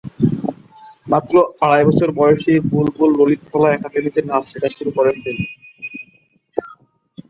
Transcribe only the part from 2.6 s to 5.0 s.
বুলবুল ললিতকলা একাডেমিতে নাচ শেখা শুরু